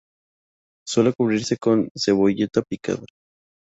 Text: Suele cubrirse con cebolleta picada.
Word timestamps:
Suele 0.87 1.13
cubrirse 1.13 1.57
con 1.57 1.87
cebolleta 1.95 2.63
picada. 2.67 3.05